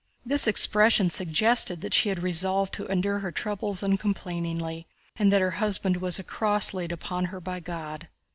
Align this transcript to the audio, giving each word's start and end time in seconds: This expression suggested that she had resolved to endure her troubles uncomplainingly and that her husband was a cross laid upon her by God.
This 0.25 0.47
expression 0.47 1.11
suggested 1.11 1.81
that 1.81 1.93
she 1.93 2.09
had 2.09 2.23
resolved 2.23 2.73
to 2.73 2.87
endure 2.87 3.19
her 3.19 3.31
troubles 3.31 3.83
uncomplainingly 3.83 4.87
and 5.15 5.31
that 5.31 5.41
her 5.41 5.51
husband 5.61 5.97
was 5.97 6.17
a 6.17 6.23
cross 6.23 6.73
laid 6.73 6.91
upon 6.91 7.25
her 7.25 7.39
by 7.39 7.59
God. 7.59 8.07